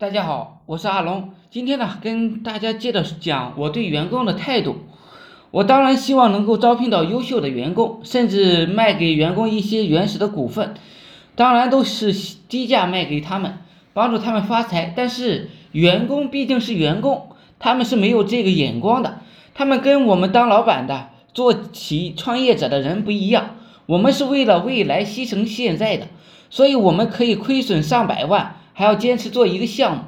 [0.00, 1.30] 大家好，我是阿龙。
[1.50, 4.76] 今天呢，跟大家接着讲我对员工的态度。
[5.50, 10.74] 我当然希望能够招聘到优秀的员工，甚至卖给员工一些原始的股份，
[11.34, 12.14] 当然都是
[12.48, 13.58] 低价卖给他们，
[13.92, 14.94] 帮助他们发财。
[14.94, 19.18] 但是员工毕竟是员工，他们是没有这个眼光的。
[19.52, 23.56] 他们跟我们当老板的、做起创业者的人不一样。
[23.86, 26.06] 我们是为了未来牺牲现在的，
[26.50, 28.54] 所以我们可以亏损上百万。
[28.78, 30.02] 还要坚持做一个项目，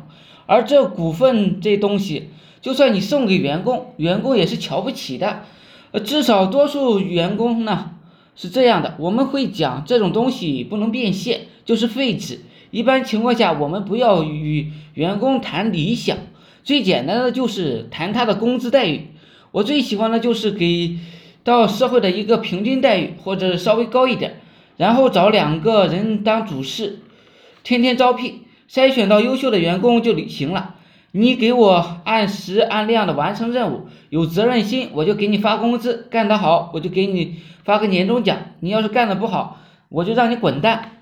[0.47, 2.29] 而这股份这东西，
[2.61, 5.43] 就算你送给员工，员工也是瞧不起的。
[5.91, 7.97] 呃，至少多数员工呢
[8.37, 8.95] 是这样的。
[9.01, 12.43] 我们会讲这种东西不能变现，就是废纸。
[12.71, 16.17] 一般情况下，我们不要与员工谈理想，
[16.63, 19.09] 最简单的就是谈他的工资待遇。
[19.51, 20.97] 我最喜欢的就是给
[21.43, 24.41] 到社会的一个平均待遇，或者稍微高一点，
[24.77, 27.01] 然后找两个人当主事，
[27.65, 28.43] 天天招聘。
[28.73, 30.77] 筛选到优秀的员工就行了。
[31.11, 38.37] 你给我按时按量的完成任务，有责任心，我就给你发工资；干得好，我就给你发个年终奖。
[38.61, 40.93] 你要是干得不好，我就让你滚蛋。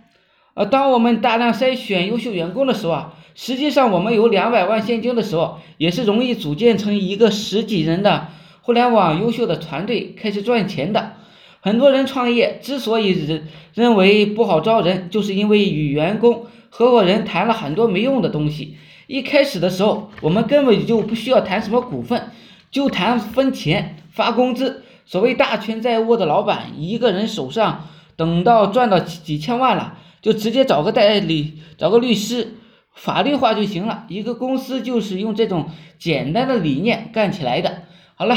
[0.55, 8.29] 呃，当我们大量筛选优秀员工的时候啊，实际上我们有两百万现金的时候，也是容易组建成一个十几人的
[8.63, 11.17] 互联网优秀的团队，开始赚钱的。
[11.61, 16.47] 很多人创业之所以认认为不好招人，就是因为与员工。
[16.71, 18.77] 合伙人谈了很多没用的东西。
[19.07, 22.31] 一开始的时候，我们根本就不需要谈什么股份，
[22.71, 24.85] 就谈分钱、发工资。
[25.07, 32.59] 所谓大权在握的老板，一个人手上等到赚到几千万了，就直接找个代理、找个律师，
[32.93, 34.05] 法律化就行了。
[34.09, 37.85] 一个公司就是用这种简单的理念干起来的。
[38.15, 38.37] 好了，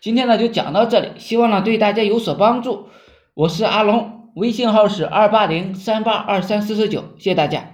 [0.00, 2.88] 今天呢就讲到这里，希望呢对大家有所帮助。
[3.34, 4.14] 我是阿龙。
[4.36, 7.70] 微信号是二八零三八二三四四九，谢谢大家。